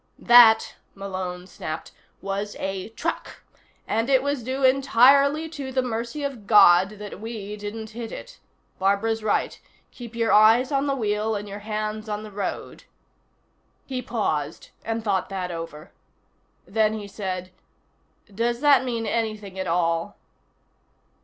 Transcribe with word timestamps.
"That," 0.17 0.77
Malone 0.95 1.45
snapped, 1.45 1.91
"was 2.23 2.55
a 2.57 2.89
truck. 2.89 3.43
And 3.87 4.09
it 4.09 4.23
was 4.23 4.41
due 4.41 4.63
entirely 4.63 5.47
to 5.49 5.71
the 5.71 5.83
mercy 5.83 6.23
of 6.23 6.47
God 6.47 6.97
that 6.97 7.19
we 7.21 7.55
didn't 7.55 7.91
hit 7.91 8.11
it. 8.11 8.39
Barbara's 8.79 9.21
right. 9.23 9.61
Keep 9.91 10.15
your 10.15 10.31
eyes 10.33 10.71
on 10.71 10.87
the 10.87 10.95
wheel 10.95 11.35
and 11.35 11.47
your 11.47 11.59
hands 11.59 12.09
on 12.09 12.23
the 12.23 12.31
road." 12.31 12.85
He 13.85 14.01
paused 14.01 14.71
and 14.83 15.03
thought 15.03 15.29
that 15.29 15.51
over. 15.51 15.91
Then 16.65 16.95
he 16.95 17.07
said: 17.07 17.51
"Does 18.33 18.59
that 18.61 18.83
mean 18.83 19.05
anything 19.05 19.59
at 19.59 19.67
all?" 19.67 20.17